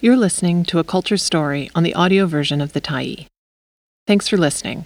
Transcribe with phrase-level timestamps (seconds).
[0.00, 3.26] You're listening to a culture story on the audio version of The Tyee.
[4.06, 4.84] Thanks for listening.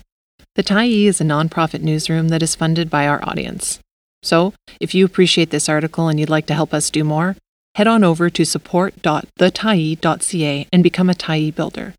[0.54, 3.78] The Tyee is a nonprofit newsroom that is funded by our audience.
[4.22, 7.36] So, if you appreciate this article and you'd like to help us do more,
[7.74, 11.92] head on over to support.thetyee.ca and become a Tyee builder.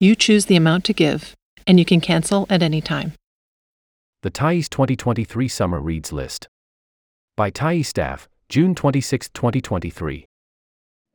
[0.00, 1.34] You choose the amount to give,
[1.66, 3.12] and you can cancel at any time.
[4.22, 6.48] The Tyee's 2023 Summer Reads List.
[7.36, 10.27] By Tyee staff, June 26, 2023.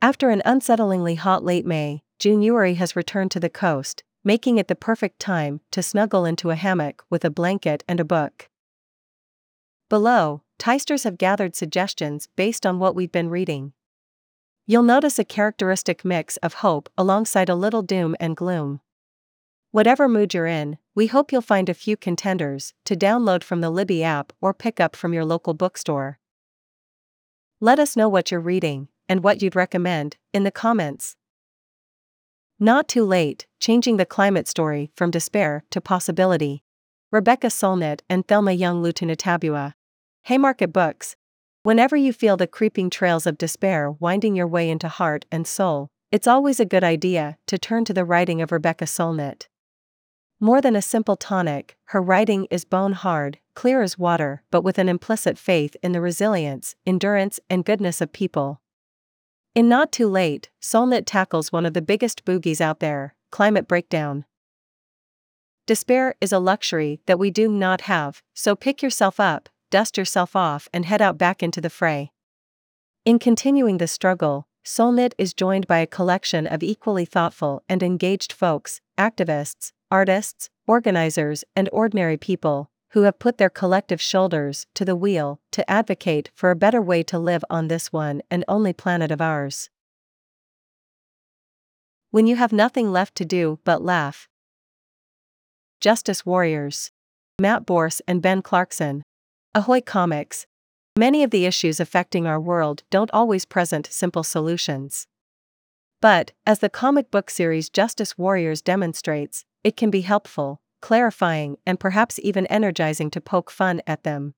[0.04, 4.74] After an unsettlingly hot late May, January has returned to the coast, making it the
[4.74, 8.50] perfect time to snuggle into a hammock with a blanket and a book.
[9.88, 13.72] Below, Tysters have gathered suggestions based on what we've been reading.
[14.66, 18.82] You'll notice a characteristic mix of hope alongside a little doom and gloom.
[19.70, 23.70] Whatever mood you're in, we hope you'll find a few contenders to download from the
[23.70, 26.18] Libby app or pick up from your local bookstore.
[27.58, 31.16] Let us know what you're reading and what you'd recommend in the comments.
[32.58, 36.62] Not Too Late Changing the Climate Story from Despair to Possibility.
[37.10, 39.74] Rebecca Solnit and Thelma Young Lutunatabua.
[40.24, 41.16] Haymarket Books.
[41.62, 45.88] Whenever you feel the creeping trails of despair winding your way into heart and soul,
[46.12, 49.48] it's always a good idea to turn to the writing of Rebecca Solnit.
[50.40, 54.78] More than a simple tonic, her writing is bone hard, clear as water, but with
[54.78, 58.60] an implicit faith in the resilience, endurance, and goodness of people.
[59.54, 64.24] In Not Too Late, Solnit tackles one of the biggest boogies out there climate breakdown.
[65.66, 70.34] Despair is a luxury that we do not have, so pick yourself up, dust yourself
[70.34, 72.10] off, and head out back into the fray.
[73.04, 78.32] In continuing the struggle, Solnit is joined by a collection of equally thoughtful and engaged
[78.32, 84.94] folks, activists, artists, organizers, and ordinary people, who have put their collective shoulders to the
[84.94, 89.10] wheel to advocate for a better way to live on this one and only planet
[89.10, 89.68] of ours.
[92.12, 94.28] When you have nothing left to do but laugh.
[95.80, 96.92] Justice Warriors.
[97.40, 99.02] Matt Bors and Ben Clarkson.
[99.56, 100.46] Ahoy Comics.
[100.96, 105.08] Many of the issues affecting our world don't always present simple solutions.
[106.00, 111.80] But, as the comic book series Justice Warriors demonstrates, it can be helpful, clarifying, and
[111.80, 114.34] perhaps even energizing to poke fun at them.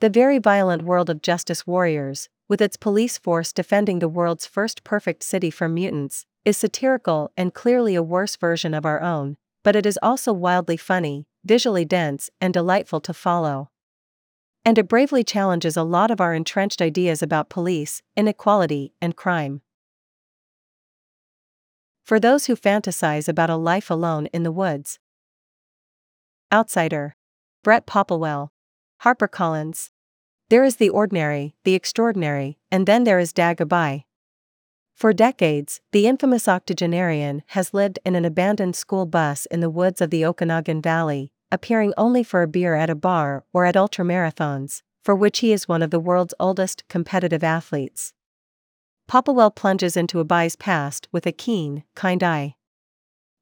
[0.00, 4.84] The very violent world of Justice Warriors, with its police force defending the world's first
[4.84, 9.74] perfect city from mutants, is satirical and clearly a worse version of our own, but
[9.74, 13.70] it is also wildly funny, visually dense, and delightful to follow.
[14.62, 19.62] And it bravely challenges a lot of our entrenched ideas about police, inequality, and crime.
[22.04, 24.98] For those who fantasize about a life alone in the woods,
[26.52, 27.16] Outsider.
[27.64, 28.50] Brett Popplewell.
[29.02, 29.90] HarperCollins.
[30.48, 34.04] There is the ordinary, the extraordinary, and then there is Dag Aabye.
[34.94, 40.00] For decades, the infamous octogenarian has lived in an abandoned school bus in the woods
[40.00, 44.82] of the Okanagan Valley, appearing only for a beer at a bar or at ultramarathons,
[45.02, 48.12] for which he is one of the world's oldest competitive athletes.
[49.08, 52.55] Popplewell plunges into Aabye's past with a keen, kind eye.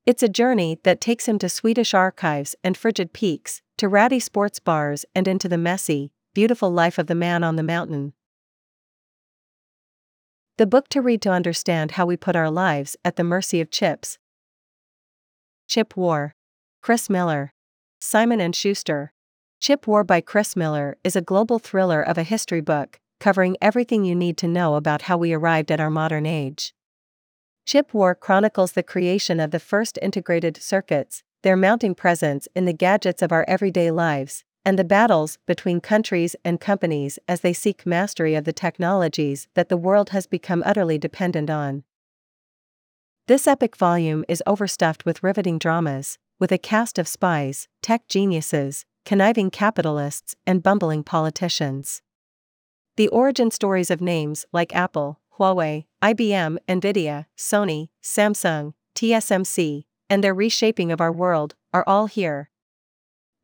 [0.06, 4.60] It's a journey that takes him to Swedish archives and frigid peaks, to ratty sports
[4.60, 8.12] bars and into the messy, beautiful life of the man on the mountain.
[10.58, 13.70] The book to read to understand how we put our lives at the mercy of
[13.70, 14.18] chips.
[15.68, 16.34] Chip War.
[16.82, 17.54] Chris Miller.
[17.98, 19.14] Simon and Schuster.
[19.58, 24.04] Chip War by Chris Miller is a global thriller of a history book, covering everything
[24.04, 26.74] you need to know about how we arrived at our modern age.
[27.66, 32.74] Chip War chronicles the creation of the first integrated circuits, their mounting presence in the
[32.74, 37.86] gadgets of our everyday lives, and the battles between countries and companies as they seek
[37.86, 41.84] mastery of the technologies that the world has become utterly dependent on.
[43.28, 48.84] This epic volume is overstuffed with riveting dramas, with a cast of spies, tech geniuses,
[49.06, 52.02] conniving capitalists, and bumbling politicians.
[52.96, 60.34] The origin stories of names like Apple, Huawei, IBM, Nvidia, Sony, Samsung, TSMC, and their
[60.34, 62.50] reshaping of our world, are all here.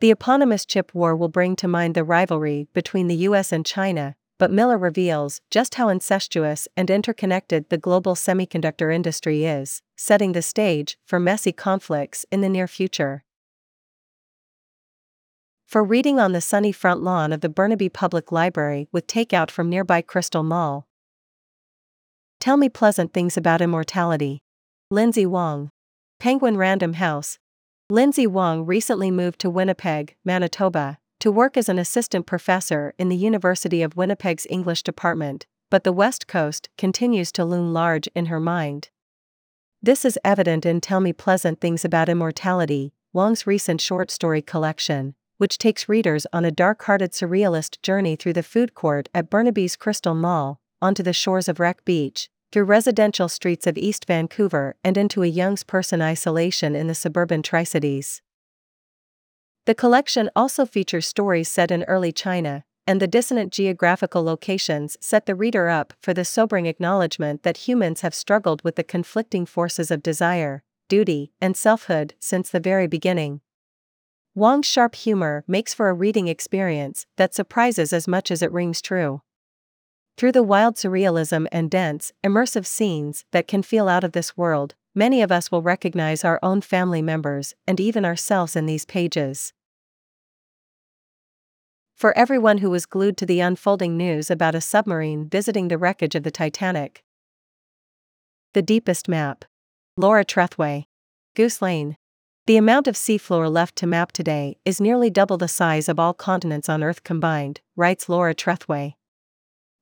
[0.00, 4.16] The eponymous chip war will bring to mind the rivalry between the US and China,
[4.38, 10.40] but Miller reveals just how incestuous and interconnected the global semiconductor industry is, setting the
[10.42, 13.24] stage for messy conflicts in the near future.
[15.66, 19.68] For reading on the sunny front lawn of the Burnaby Public Library with takeout from
[19.68, 20.88] nearby Crystal Mall,
[22.40, 24.40] Tell me pleasant things about immortality.
[24.90, 25.68] Lindsay Wong.
[26.18, 27.38] Penguin Random House.
[27.90, 33.16] Lindsay Wong recently moved to Winnipeg, Manitoba, to work as an assistant professor in the
[33.16, 38.40] University of Winnipeg's English department, but the West Coast continues to loom large in her
[38.40, 38.88] mind.
[39.82, 45.14] This is evident in Tell Me Pleasant Things About Immortality, Wong's recent short story collection,
[45.36, 49.76] which takes readers on a dark hearted surrealist journey through the food court at Burnaby's
[49.76, 54.96] Crystal Mall, onto the shores of Wreck Beach, through residential streets of East Vancouver and
[54.96, 58.22] into a young person isolation in the suburban Tri Cities.
[59.66, 65.26] The collection also features stories set in early China, and the dissonant geographical locations set
[65.26, 69.90] the reader up for the sobering acknowledgement that humans have struggled with the conflicting forces
[69.90, 73.40] of desire, duty, and selfhood since the very beginning.
[74.34, 78.82] Wong's sharp humor makes for a reading experience that surprises as much as it rings
[78.82, 79.22] true.
[80.20, 84.74] Through the wild surrealism and dense, immersive scenes that can feel out of this world,
[84.94, 89.54] many of us will recognize our own family members and even ourselves in these pages.
[91.94, 96.14] For everyone who was glued to the unfolding news about a submarine visiting the wreckage
[96.14, 97.02] of the Titanic.
[98.52, 99.46] The Deepest Map.
[99.96, 100.84] Laura Trethewey.
[101.34, 101.96] Goose Lane.
[102.46, 106.12] The amount of seafloor left to map today is nearly double the size of all
[106.12, 108.96] continents on Earth combined, writes Laura Trethewey.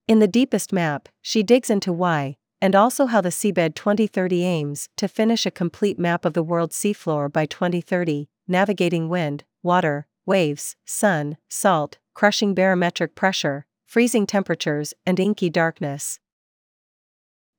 [0.08, 4.88] In the deepest map, she digs into why, and also how the Seabed 2030 aims
[4.96, 10.76] to finish a complete map of the world's seafloor by 2030, navigating wind, water, waves,
[10.86, 16.20] sun, salt, crushing barometric pressure, freezing temperatures, and inky darkness.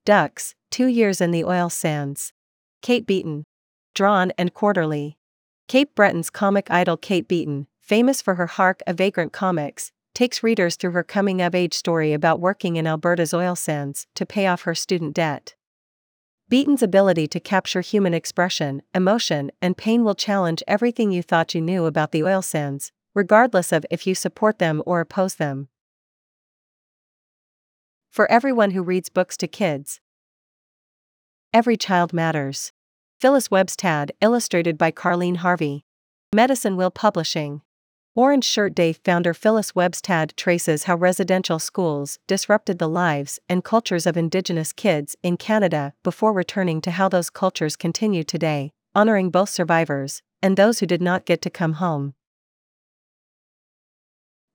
[0.03, 2.33] Ducks, Two Years in the Oil Sands.
[2.81, 3.43] Kate Beaton.
[3.93, 5.19] Drawn and Quarterly.
[5.67, 10.75] Cape Breton's comic idol Kate Beaton, famous for her Hark a Vagrant comics, takes readers
[10.75, 14.63] through her coming of age story about working in Alberta's oil sands to pay off
[14.63, 15.56] her student debt.
[16.50, 21.62] Beaton's ability to capture human expression, emotion, and pain will challenge everything you thought you
[21.62, 25.69] knew about the oil sands, regardless of if you support them or oppose them.
[28.10, 30.01] For everyone who reads books to kids,
[31.54, 32.74] Every Child Matters.
[33.21, 35.86] Phyllis Webstad, illustrated by Karlene Harvey.
[36.36, 37.62] Medicine Wheel Publishing.
[38.15, 44.07] Orange Shirt Day founder Phyllis Webstad traces how residential schools disrupted the lives and cultures
[44.07, 49.50] of Indigenous kids in Canada before returning to how those cultures continue today, honoring both
[49.50, 52.15] survivors and those who did not get to come home.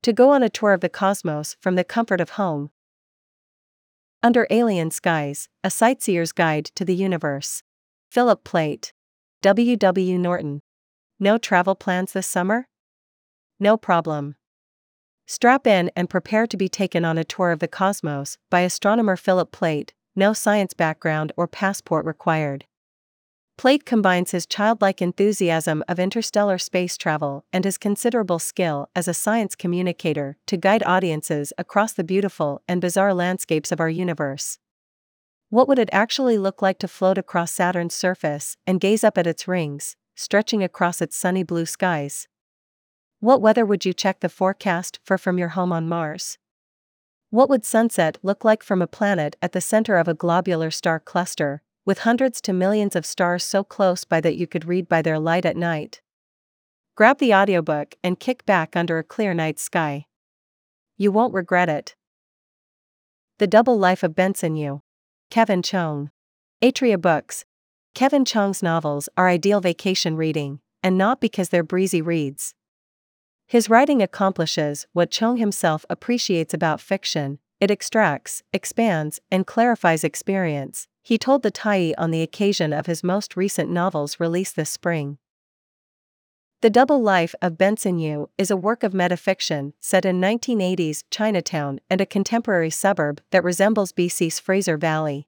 [0.03, 2.71] To go on a tour of the cosmos from the comfort of home.
[4.21, 7.63] Under Alien Skies, a sightseer's guide to the universe.
[8.11, 8.93] Philip Plait.
[9.43, 9.77] W.
[9.77, 10.19] W.
[10.19, 10.61] Norton.
[11.21, 12.67] No travel plans this summer?
[13.65, 14.35] No problem.
[15.27, 19.17] Strap in and prepare to be taken on a tour of the cosmos by astronomer
[19.17, 22.67] Philip Plait, no science background or passport required.
[23.57, 29.15] Plait combines his childlike enthusiasm of interstellar space travel and his considerable skill as a
[29.15, 34.59] science communicator to guide audiences across the beautiful and bizarre landscapes of our universe.
[35.49, 39.27] What would it actually look like to float across Saturn's surface and gaze up at
[39.27, 42.29] its rings, stretching across its sunny blue skies?
[43.25, 46.37] What weather would you check the forecast for from your home on Mars?
[47.31, 51.01] What would sunset look like from a planet at the center of a globular star
[51.01, 55.01] cluster, with hundreds to millions of stars so close by that you could read by
[55.01, 56.03] their light at night.
[56.97, 60.05] Grab the audiobook and kick back under a clear night sky.
[60.99, 61.97] You won't regret it.
[63.39, 64.83] The Double Life of Benson Yu.
[65.31, 66.11] Kevin Chong.
[66.63, 67.47] Atria Books.
[67.95, 72.55] Kevin Chong's novels are ideal vacation reading, and not because they're breezy reads.
[73.47, 80.87] His writing accomplishes what Chong himself appreciates about fiction it extracts, expands, and clarifies experience,
[81.03, 85.19] he told the Tyee on the occasion of his most recent novel's release this spring.
[86.61, 91.79] The Double Life of Benson Yu is a work of metafiction set in 1980s Chinatown
[91.91, 95.27] and a contemporary suburb that resembles BC's Fraser Valley.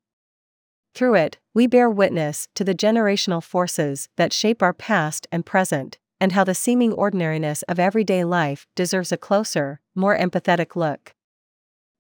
[0.95, 5.99] Through it, we bear witness to the generational forces that shape our past and present,
[6.21, 11.15] and how the seeming ordinariness of everyday life deserves a closer, more empathetic look.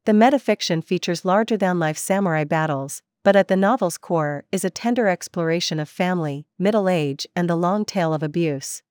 [0.04, 4.70] The metafiction features larger than life samurai battles, but at the novel's core is a
[4.70, 8.82] tender exploration of family, middle age, and the long tail of abuse.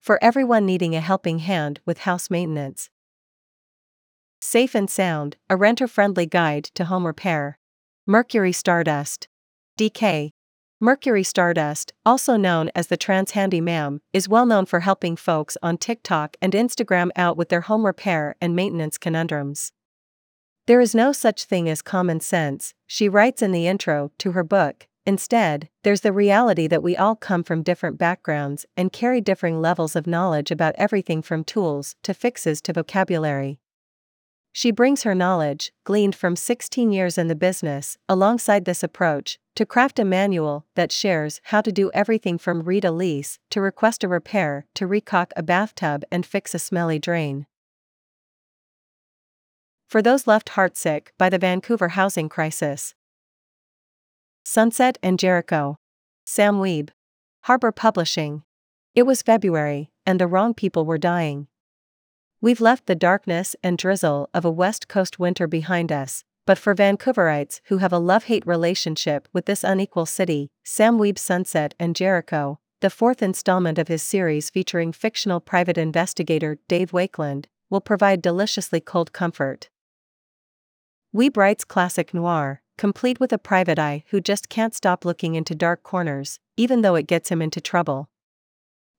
[0.00, 2.90] For everyone needing a helping hand with house maintenance.
[4.40, 7.60] Safe and Sound, a renter friendly guide to home repair.
[8.04, 9.28] Mercury Stardust.
[9.78, 10.32] DK.
[10.84, 15.56] Mercury Stardust, also known as the Trans Handy Ma'am, is well known for helping folks
[15.62, 19.70] on TikTok and Instagram out with their home repair and maintenance conundrums.
[20.66, 24.42] There is no such thing as common sense, she writes in the intro to her
[24.42, 24.88] book.
[25.06, 29.94] Instead, there's the reality that we all come from different backgrounds and carry differing levels
[29.94, 33.60] of knowledge about everything from tools to fixes to vocabulary.
[34.52, 39.64] She brings her knowledge, gleaned from 16 years in the business, alongside this approach, to
[39.64, 44.04] craft a manual that shares how to do everything from read a lease, to request
[44.04, 47.46] a repair, to recaulk a bathtub and fix a smelly drain.
[49.88, 52.94] For those left heartsick by the Vancouver housing crisis,
[54.44, 55.76] Sunset and Jericho.
[56.24, 56.90] Sam Wiebe.
[57.42, 58.42] Harbor Publishing.
[58.94, 61.46] It was February, and the wrong people were dying.
[62.42, 66.74] We've left the darkness and drizzle of a West Coast winter behind us, but for
[66.74, 71.94] Vancouverites who have a love hate relationship with this unequal city, Sam Wiebe's Sunset and
[71.94, 78.20] Jericho, the fourth installment of his series featuring fictional private investigator Dave Wakeland, will provide
[78.20, 79.70] deliciously cold comfort.
[81.14, 85.54] Wiebe writes classic noir, complete with a private eye who just can't stop looking into
[85.54, 88.08] dark corners, even though it gets him into trouble.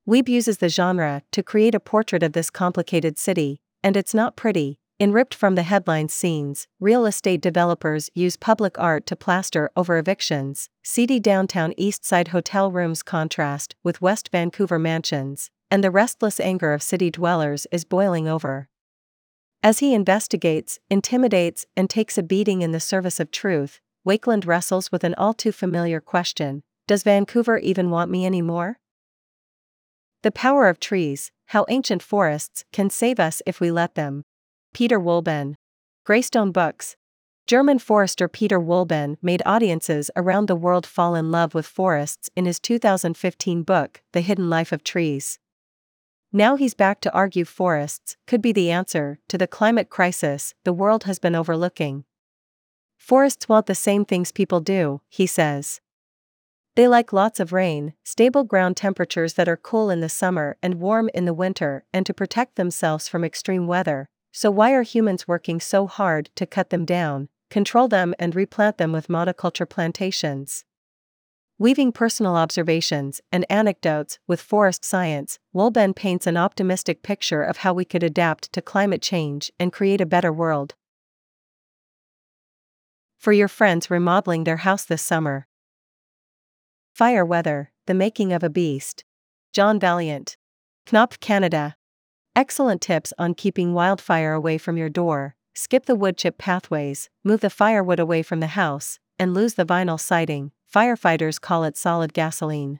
[0.05, 4.35] Wiebe uses the genre to create a portrait of this complicated city, and it's not
[4.35, 4.77] pretty.
[4.99, 9.97] In ripped from the headline scenes, real estate developers use public art to plaster over
[9.97, 16.37] evictions, seedy downtown East Side hotel rooms contrast with West Vancouver mansions, and the restless
[16.39, 18.67] anger of city dwellers is boiling over.
[19.63, 24.91] As he investigates, intimidates, and takes a beating in the service of truth, Wakeland wrestles
[24.91, 28.79] with an all too familiar question Does Vancouver even want me anymore?
[30.23, 34.23] The Power of Trees How Ancient Forests Can Save Us If We Let Them.
[34.73, 35.55] Peter Wohlleben.
[36.05, 36.95] Greystone Books.
[37.45, 42.45] German forester Peter Wohlleben made audiences around the world fall in love with forests in
[42.45, 45.39] his 2015 book, The Hidden Life of Trees.
[46.31, 50.71] Now he's back to argue forests could be the answer to the climate crisis the
[50.71, 52.05] world has been overlooking.
[52.95, 55.81] Forests want the same things people do, he says.
[56.75, 60.79] They like lots of rain, stable ground temperatures that are cool in the summer and
[60.79, 64.09] warm in the winter, and to protect themselves from extreme weather.
[64.31, 68.79] So, why are humans working so hard to cut them down, control them, and replant
[68.79, 70.65] them with monoculture plantations?
[71.59, 77.75] Weaving personal observations and anecdotes with forest science, Wohlleben paints an optimistic picture of how
[77.75, 80.73] we could adapt to climate change and create a better world.
[83.19, 85.45] For your friends remodeling their house this summer,
[86.93, 89.03] Fire Weather The Making of a Beast.
[89.51, 90.37] John Vaillant.
[90.85, 91.75] Knopf Canada.
[92.35, 95.35] Excellent tips on keeping wildfire away from your door.
[95.55, 99.65] Skip the wood chip pathways, move the firewood away from the house, and lose the
[99.65, 100.51] vinyl siding.
[100.71, 102.79] Firefighters call it solid gasoline.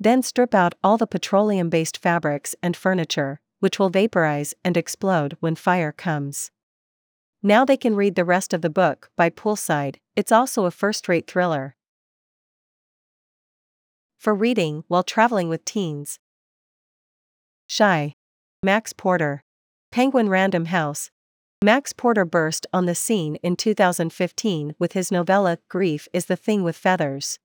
[0.00, 5.36] Then strip out all the petroleum based fabrics and furniture, which will vaporize and explode
[5.38, 6.50] when fire comes.
[7.40, 11.06] Now they can read the rest of the book by poolside, it's also a first
[11.06, 11.76] rate thriller
[14.22, 16.20] for reading while traveling with teens.
[17.66, 18.14] Shy.
[18.62, 19.42] Max Porter.
[19.90, 21.10] Penguin Random House.
[21.64, 26.62] Max Porter burst on the scene in 2015 with his novella Grief is the Thing
[26.62, 27.40] with Feathers.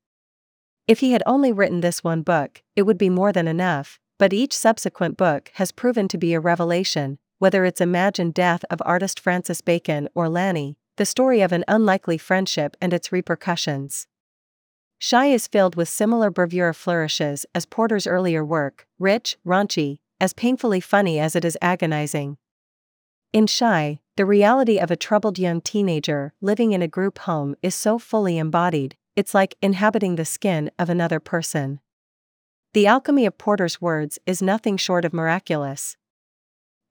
[0.88, 4.32] If he had only written this one book, it would be more than enough, but
[4.32, 9.20] each subsequent book has proven to be a revelation, whether it's Imagined Death of artist
[9.20, 14.06] Francis Bacon or Lanny, the story of an unlikely friendship and its repercussions.
[15.00, 20.80] Shy is filled with similar bravura flourishes as Porter's earlier work, rich, raunchy, as painfully
[20.80, 22.38] funny as it is agonizing.
[23.32, 27.76] In Shy, the reality of a troubled young teenager living in a group home is
[27.76, 31.80] so fully embodied, it's like inhabiting the skin of another person.
[32.74, 35.98] The alchemy of Porter's words is nothing short of miraculous.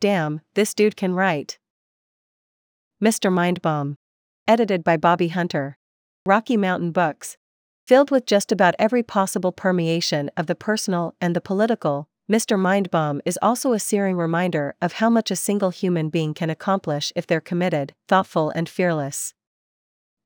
[0.00, 1.58] Damn, this dude can write.
[3.02, 3.32] Mr.
[3.32, 3.96] Mindbomb.
[4.46, 5.76] Edited by Bobby Hunter.
[6.24, 7.36] Rocky Mountain Books,
[7.86, 12.58] Filled with just about every possible permeation of the personal and the political, Mr.
[12.58, 17.12] Mindbomb is also a searing reminder of how much a single human being can accomplish
[17.14, 19.34] if they're committed, thoughtful, and fearless.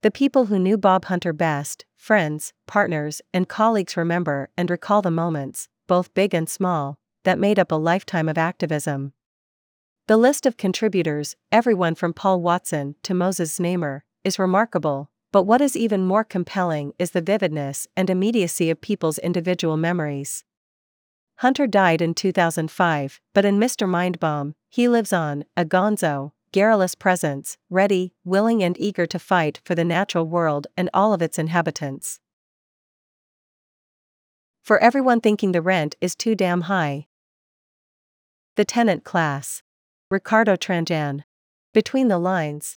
[0.01, 5.11] The people who knew Bob Hunter best, friends, partners, and colleagues remember and recall the
[5.11, 9.13] moments, both big and small, that made up a lifetime of activism.
[10.09, 15.61] The list of contributors, everyone from Paul Watson to Moses Znaimer, is remarkable, but what
[15.61, 20.45] is even more compelling is the vividness and immediacy of people's individual memories.
[21.37, 23.89] Hunter died in 2005, but in Mr.
[23.89, 29.75] Mindbomb, he lives on, a gonzo, garrulous presence, ready, willing, and eager to fight for
[29.75, 32.21] the natural world and all of its inhabitants.
[34.63, 37.07] For everyone thinking the rent is too damn high.
[38.57, 39.63] The Tenant Class.
[40.11, 41.23] Ricardo Tranjan.
[41.73, 42.77] Between the Lines.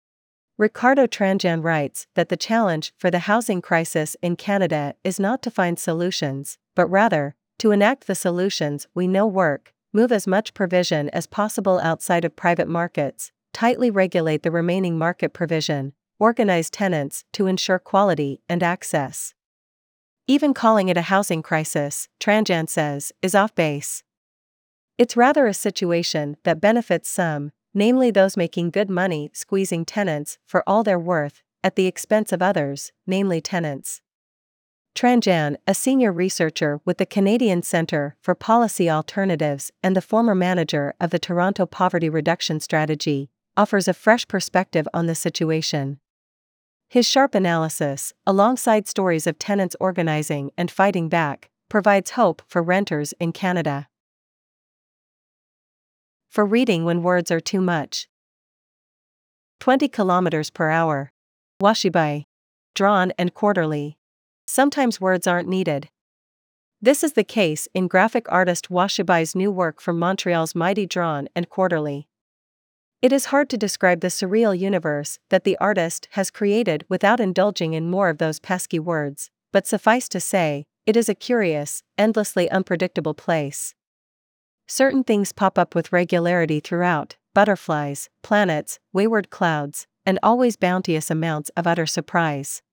[0.64, 5.52] Ricardo Tranjan writes that the challenge for the housing crisis in Canada is not to
[5.52, 11.10] find solutions, but rather, to enact the solutions we know work, move as much provision
[11.10, 17.46] as possible outside of private markets, tightly regulate the remaining market provision, organize tenants to
[17.48, 19.34] ensure quality and access.
[20.30, 24.06] Even calling it a housing crisis, Tranjan says, is off base.
[24.98, 30.64] It's rather a situation that benefits some, namely those making good money squeezing tenants for
[30.68, 34.02] all they're worth, at the expense of others, namely tenants.
[34.96, 40.94] Tranjan, a senior researcher with the Canadian Centre for Policy Alternatives and the former manager
[41.00, 46.00] of the Toronto Poverty Reduction Strategy, offers a fresh perspective on the situation.
[46.90, 53.14] His sharp analysis, alongside stories of tenants organizing and fighting back, provides hope for renters
[53.20, 53.88] in Canada.
[56.34, 58.08] For reading when words are too much.
[59.60, 61.12] 20 km per hour.
[61.62, 62.24] Washibai.
[62.74, 64.00] Drawn and quarterly.
[64.48, 65.90] Sometimes words aren't needed.
[66.82, 71.50] This is the case in graphic artist Washibai's new work from Montreal's Mighty Drawn and
[71.50, 72.08] Quarterly.
[73.04, 77.76] It is hard to describe the surreal universe that the artist has created without indulging
[77.76, 82.50] in more of those pesky words, but suffice to say, it is a curious, endlessly
[82.50, 83.76] unpredictable place.
[84.76, 91.52] Certain things pop up with regularity throughout butterflies, planets, wayward clouds, and always bounteous amounts
[91.56, 92.64] of utter surprise.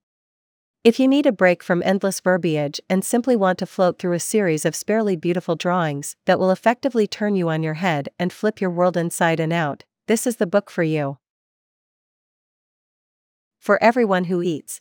[0.82, 4.18] If you need a break from endless verbiage and simply want to float through a
[4.18, 8.62] series of sparely beautiful drawings that will effectively turn you on your head and flip
[8.62, 11.18] your world inside and out, this is the book for you.
[13.58, 14.80] For everyone who eats.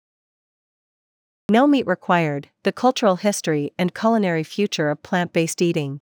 [1.51, 5.99] No meat required The Cultural History and Culinary Future of Plant Based Eating.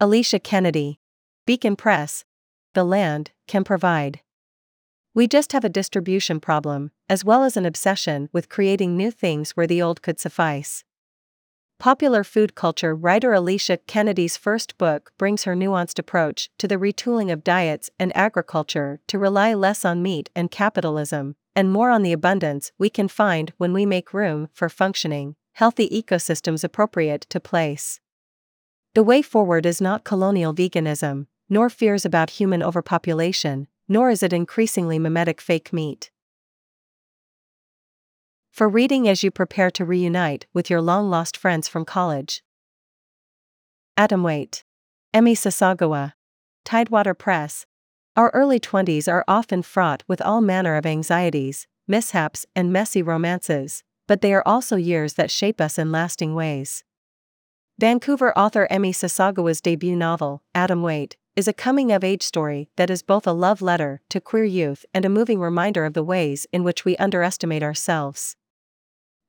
[0.00, 1.00] Alicia Kennedy.
[1.44, 2.24] Beacon Press.
[2.72, 4.20] The land can provide.
[5.12, 9.56] We just have a distribution problem, as well as an obsession with creating new things
[9.56, 10.84] where the old could suffice.
[11.80, 17.32] Popular food culture writer Alicia Kennedy's first book brings her nuanced approach to the retooling
[17.32, 22.12] of diets and agriculture to rely less on meat and capitalism, and more on the
[22.12, 27.98] abundance we can find when we make room for functioning, healthy ecosystems appropriate to place.
[28.98, 34.32] The way forward is not colonial veganism, nor fears about human overpopulation, nor is it
[34.32, 36.10] increasingly mimetic fake meat
[38.50, 42.42] for reading as you prepare to reunite with your long lost friends from college.
[43.96, 44.64] Atomweight.
[45.14, 46.14] Emi Sasagawa.
[46.64, 47.66] Tidewater Press.
[48.16, 53.84] Our early 20s are often fraught with all manner of anxieties, mishaps, and messy romances,
[54.08, 56.82] but they are also years that shape us in lasting ways.
[57.80, 63.04] Vancouver author Emi Sasagawa's debut novel, Atomweight, is a coming of age story that is
[63.04, 66.64] both a love letter to queer youth and a moving reminder of the ways in
[66.64, 68.34] which we underestimate ourselves.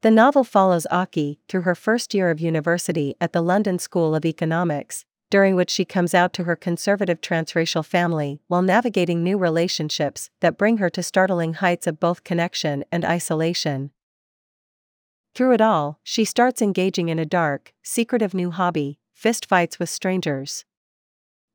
[0.02, 4.26] The novel follows Aki through her first year of university at the London School of
[4.26, 10.32] Economics, during which she comes out to her conservative transracial family while navigating new relationships
[10.40, 13.92] that bring her to startling heights of both connection and isolation.
[15.36, 20.66] Through it all, she starts engaging in a dark, secretive new hobby fistfights with strangers.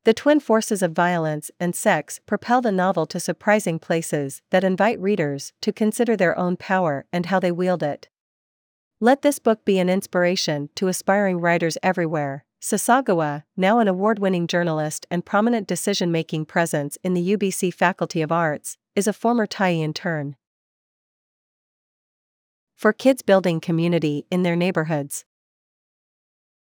[0.03, 4.99] The twin forces of violence and sex propel the novel to surprising places that invite
[4.99, 8.07] readers to consider their own power and how they wield it.
[8.99, 12.45] Let this book be an inspiration to aspiring writers everywhere.
[12.61, 18.21] Sasagawa, now an award winning journalist and prominent decision making presence in the UBC Faculty
[18.21, 20.35] of Arts, is a former Tyee intern.
[22.75, 25.25] For kids building community in their neighborhoods.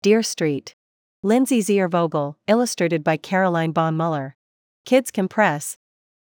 [0.01, 0.75] Dear Street.
[1.23, 4.35] Lindsay Ziervogel, illustrated by Caroline Bon Muller.
[4.83, 5.77] Kids Can Press,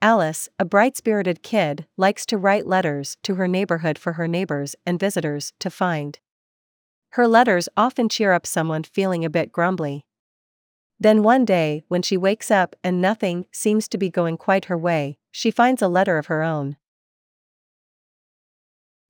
[0.02, 4.76] Alice, a bright spirited kid, likes to write letters to her neighborhood for her neighbors
[4.86, 6.20] and visitors to find.
[7.12, 10.06] Her letters often cheer up someone feeling a bit grumbly.
[11.00, 14.78] Then one day, when she wakes up and nothing seems to be going quite her
[14.78, 16.78] way, she finds a letter of her own.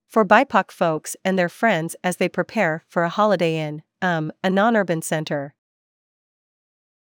[0.07, 4.49] For BIPOC folks and their friends as they prepare for a holiday in, um, a
[4.49, 5.53] non urban center.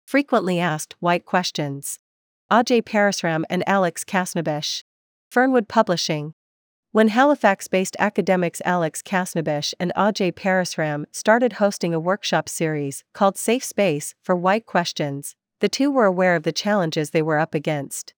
[0.04, 1.98] Frequently asked white questions.
[2.50, 4.84] Ajay Parasram and Alex Khasnabish.
[5.30, 6.34] Fernwood Publishing.
[6.92, 13.36] When Halifax based academics Alex Khasnabish and Ajay Parasram started hosting a workshop series called
[13.36, 17.54] Safe Space for White Questions, the two were aware of the challenges they were up
[17.54, 18.14] against.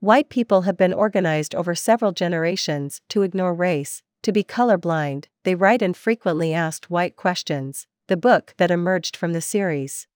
[0.00, 5.56] White people have been organized over several generations to ignore race, to be colorblind, they
[5.56, 10.06] write and frequently asked white questions, the book that emerged from the series.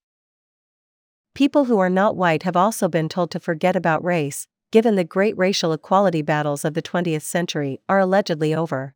[1.34, 5.02] People who are not white have also been told to forget about race, given the
[5.02, 8.94] great racial equality battles of the 20th century are allegedly over.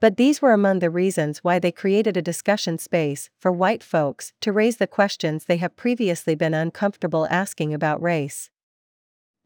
[0.00, 4.32] But these were among the reasons why they created a discussion space for white folks
[4.40, 8.50] to raise the questions they have previously been uncomfortable asking about race.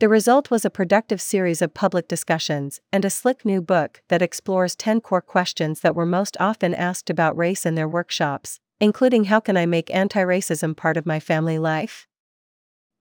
[0.01, 4.23] The result was a productive series of public discussions and a slick new book that
[4.23, 9.25] explores 10 core questions that were most often asked about race in their workshops, including
[9.25, 12.07] how can I make anti racism part of my family life?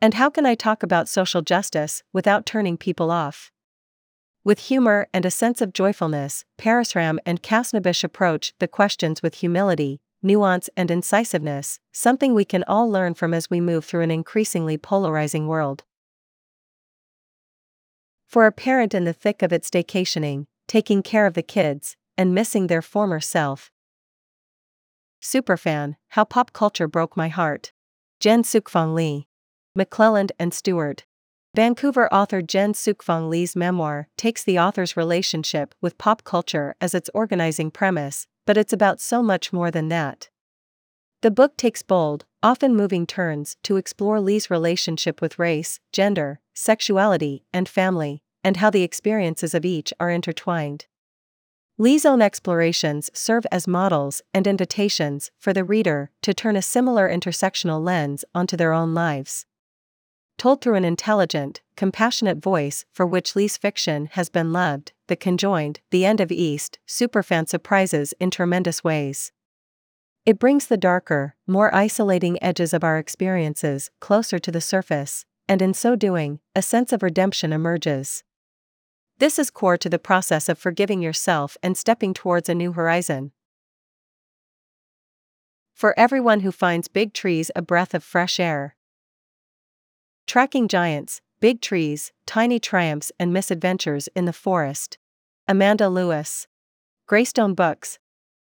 [0.02, 3.52] And how can I talk about social justice without turning people off?
[4.44, 10.02] With humor and a sense of joyfulness, Parasram and Khasnabish approach the questions with humility,
[10.24, 14.80] nuance, and incisiveness, something we can all learn from as we move through an increasingly
[14.80, 15.84] polarizing world.
[18.28, 22.36] For a parent in the thick of its staycationing, taking care of the kids, and
[22.36, 23.72] missing their former self.
[25.22, 27.72] Superfan, How Pop Culture Broke My Heart.
[28.20, 29.28] Jen Sookfong Lee.
[29.78, 31.06] McClelland and Stewart.
[31.56, 37.10] Vancouver author Jen Sookfong Lee's memoir takes the author's relationship with pop culture as its
[37.14, 40.30] organizing premise, but it's about so much more than that.
[41.22, 47.46] The book takes bold, often moving turns to explore Lee's relationship with race, gender, sexuality,
[47.54, 50.88] and family, and how the experiences of each are intertwined.
[51.78, 57.08] Lee's own explorations serve as models and invitations for the reader to turn a similar
[57.08, 59.46] intersectional lens onto their own lives.
[60.40, 65.80] Told through an intelligent, compassionate voice for which Lee's fiction has been loved, The Conjoined,
[65.92, 69.32] The End of East, superfan surprises in tremendous ways.
[70.26, 75.62] It brings the darker, more isolating edges of our experiences closer to the surface, and
[75.62, 78.24] in so doing, a sense of redemption emerges.
[79.20, 83.32] This is core to the process of forgiving yourself and stepping towards a new horizon.
[85.74, 88.76] For everyone who finds big trees a breath of fresh air.
[90.26, 94.98] Tracking giants, big trees, tiny triumphs, and misadventures in the forest.
[95.48, 96.48] Amanda Lewis.
[97.08, 98.00] Greystone Books.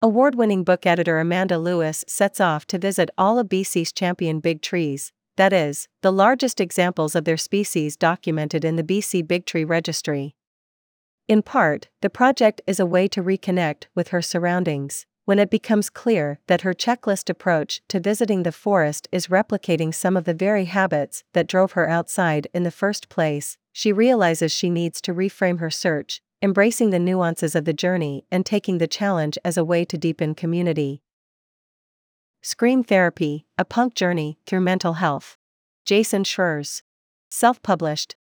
[0.02, 4.62] Award winning book editor Amanda Lewis sets off to visit all of BC's champion big
[4.62, 9.64] trees, that is, the largest examples of their species documented in the BC Big Tree
[9.64, 10.36] Registry.
[11.30, 15.06] In part, the project is a way to reconnect with her surroundings.
[15.24, 20.18] When it becomes clear that her checklist approach to visiting the forest is replicating some
[20.18, 24.70] of the very habits that drove her outside in the first place, she realizes she
[24.70, 29.38] needs to reframe her search, embracing the nuances of the journey and taking the challenge
[29.46, 31.02] as a way to deepen community.
[32.42, 35.36] Scream Therapy A Punk Journey Through Mental Health.
[35.84, 36.84] Jason Schreurs.
[37.30, 38.16] Self published.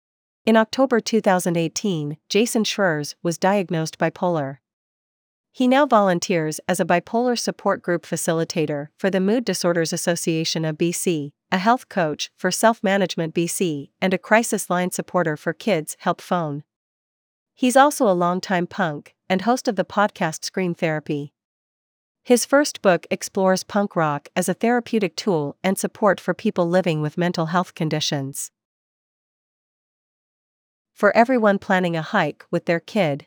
[0.45, 4.57] In October 2018, Jason Schreurs was diagnosed bipolar.
[5.53, 10.77] He now volunteers as a bipolar support group facilitator for the Mood Disorders Association of
[10.77, 15.95] BC, a health coach for Self Management BC, and a crisis line supporter for Kids
[15.99, 16.63] Help Phone.
[17.55, 21.31] He's also a longtime punk and host of the podcast Scream Therapy.
[22.29, 27.01] His first book explores punk rock as a therapeutic tool and support for people living
[27.01, 28.51] with mental health conditions.
[30.93, 33.25] For everyone planning a hike with their kid.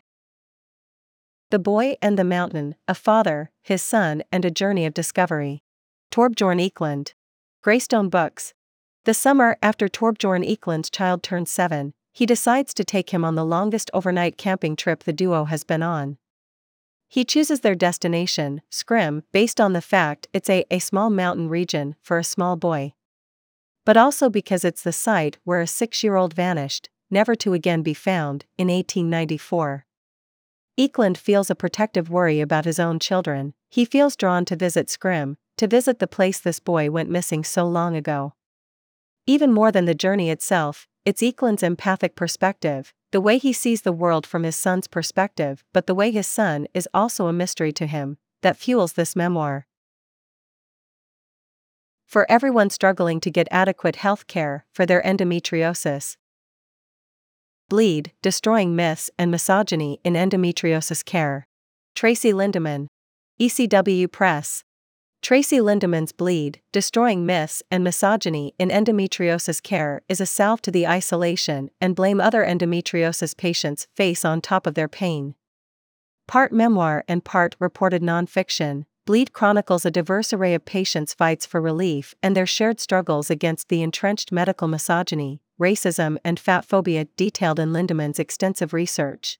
[1.51, 5.63] The Boy and the Mountain, a father, his son, and a journey of discovery.
[6.09, 7.13] Torbjorn Eklund.
[7.61, 8.53] Greystone Books.
[9.03, 13.43] The summer after Torbjorn Eklund's child turns seven, he decides to take him on the
[13.43, 16.19] longest overnight camping trip the duo has been on.
[17.13, 21.95] He chooses their destination, Skrim, based on the fact it's a, a small mountain region
[22.01, 22.93] for a small boy.
[23.85, 27.83] But also because it's the site where a six year old vanished, never to again
[27.83, 29.85] be found, in 1894.
[30.75, 35.35] Eklund feels a protective worry about his own children, he feels drawn to visit Skrim,
[35.57, 38.33] to visit the place this boy went missing so long ago.
[39.27, 43.93] Even more than the journey itself, it's Eklund's empathic perspective, the way he sees the
[43.93, 47.85] world from his son's perspective, but the way his son is also a mystery to
[47.85, 49.67] him, that fuels this memoir.
[52.07, 56.17] For everyone struggling to get adequate health care for their endometriosis,
[57.69, 61.45] Bleed Destroying Myths and Misogyny in Endometriosis Care.
[61.95, 62.87] Tracey Lindeman.
[63.39, 64.63] ECW Press.
[65.23, 70.85] Tracey Lindeman's Bleed, Destroying Myths and Misogyny in Endometriosis Care is a salve to the
[70.85, 75.35] isolation and blame other endometriosis patients face on top of their pain.
[76.27, 81.61] Part memoir and part reported nonfiction, Bleed chronicles a diverse array of patients' fights for
[81.61, 87.59] relief and their shared struggles against the entrenched medical misogyny, racism, and fat phobia detailed
[87.59, 89.39] in Lindeman's extensive research.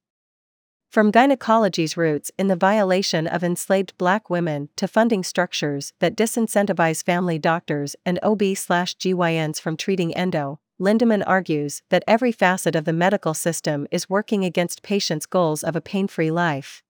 [0.94, 7.04] From gynecology's roots in the violation of enslaved black women to funding structures that disincentivize
[7.04, 13.34] family doctors and OB/GYNs from treating endo, Lindeman argues that every facet of the medical
[13.34, 16.84] system is working against patients' goals of a pain-free life.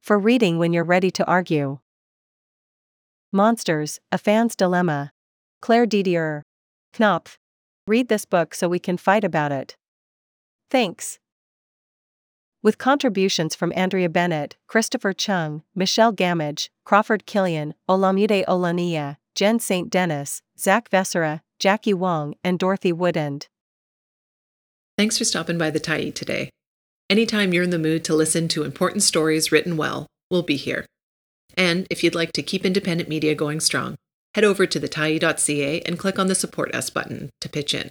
[0.00, 1.78] For reading when you're ready to argue.
[3.30, 5.12] Monsters, A Fan's Dilemma.
[5.62, 6.42] Claire Dederer.
[6.92, 7.38] Knopf.
[7.86, 9.76] Read this book so we can fight about it.
[10.68, 11.20] Thanks.
[12.62, 19.88] With contributions from Andrea Bennett, Christopher Cheung, Michelle Gamage, Crawford Killian, Olamide Olania, Jen St.
[19.88, 23.46] Denis, Zak Vescera, Jackie Wong, and Dorothy Woodend.
[24.98, 26.50] Thanks for stopping by the Tyee today.
[27.08, 30.84] Anytime you're in the mood to listen to important stories written well, we'll be here.
[31.56, 33.96] And if you'd like to keep independent media going strong,
[34.34, 37.90] head over to thetyee.ca and click on the Support Us button to pitch in.